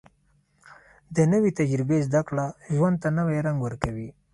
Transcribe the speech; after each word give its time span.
د 1.15 1.17
نوې 1.31 1.51
تجربې 1.59 1.97
زده 2.07 2.21
کړه 2.27 2.45
ژوند 2.75 2.95
ته 3.03 3.09
نوې 3.17 3.37
رنګ 3.45 3.57
ورکوي 3.61 4.09